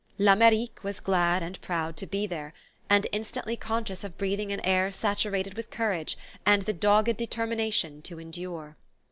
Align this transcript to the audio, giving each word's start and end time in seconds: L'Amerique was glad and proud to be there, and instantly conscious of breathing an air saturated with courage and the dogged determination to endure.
L'Amerique 0.17 0.83
was 0.83 0.99
glad 0.99 1.43
and 1.43 1.61
proud 1.61 1.95
to 1.97 2.07
be 2.07 2.25
there, 2.25 2.53
and 2.89 3.05
instantly 3.11 3.55
conscious 3.55 4.03
of 4.03 4.17
breathing 4.17 4.51
an 4.51 4.59
air 4.65 4.91
saturated 4.91 5.53
with 5.53 5.69
courage 5.69 6.17
and 6.43 6.63
the 6.63 6.73
dogged 6.73 7.17
determination 7.17 8.01
to 8.01 8.19
endure. 8.19 8.77